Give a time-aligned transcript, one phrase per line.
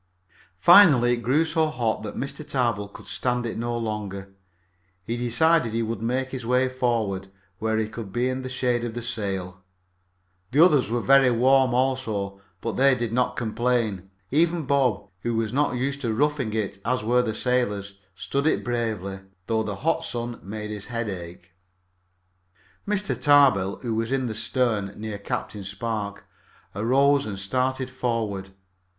[0.57, 2.37] Finally it grew so hot that Mr.
[2.43, 4.33] Tarbill could stand it no longer.
[5.03, 8.83] He decided he would make his way forward, where he could be in the shade
[8.83, 9.61] of the sail.
[10.49, 14.09] The others were very warm also, but they did not complain.
[14.31, 18.63] Even Bob, who was not used to roughing it as were the sailors, stood it
[18.63, 21.53] bravely, though the hot sun made his head ache.
[22.87, 23.13] Mr.
[23.15, 26.25] Tarbill, who was in the stern, near Captain Spark,
[26.73, 28.49] arose and started forward.